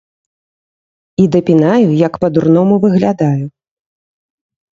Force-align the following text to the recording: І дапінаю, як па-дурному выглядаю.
І 1.23 1.25
дапінаю, 1.35 1.87
як 2.07 2.13
па-дурному 2.25 2.75
выглядаю. 2.87 3.45